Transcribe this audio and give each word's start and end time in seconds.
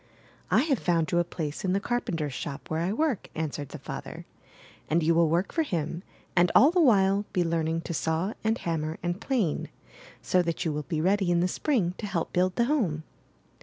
'T 0.51 0.65
have 0.65 0.79
found 0.79 1.11
you 1.11 1.19
a 1.19 1.23
place 1.23 1.63
in 1.63 1.73
the 1.73 1.79
carpenter's 1.79 2.33
shop 2.33 2.71
where 2.71 2.79
I 2.79 2.91
work," 2.91 3.29
answered 3.35 3.69
the 3.69 3.77
father. 3.77 4.25
*'And 4.89 5.03
you 5.03 5.13
will 5.13 5.29
work 5.29 5.51
for 5.51 5.61
him, 5.61 6.01
and 6.35 6.51
all 6.55 6.71
the 6.71 6.81
while 6.81 7.25
be 7.33 7.43
learning 7.43 7.81
to 7.81 7.93
saw 7.93 8.33
and 8.43 8.57
hammer 8.57 8.97
and 9.03 9.21
plane, 9.21 9.69
so 10.19 10.41
that 10.41 10.65
you 10.65 10.73
will 10.73 10.87
be 10.89 11.01
ready' 11.01 11.29
in 11.29 11.41
the 11.41 11.47
Spring 11.47 11.93
to 11.99 12.07
help 12.07 12.33
build 12.33 12.55
the 12.55 12.65
home." 12.65 13.03